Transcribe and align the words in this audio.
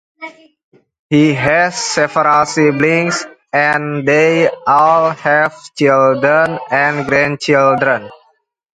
He 1.11 1.31
has 1.35 1.77
several 1.79 2.47
siblings, 2.47 3.23
and 3.53 4.07
they 4.07 4.49
all 4.65 5.11
have 5.11 5.55
children 5.75 6.57
and 6.71 7.05
grandchildren. 7.07 8.09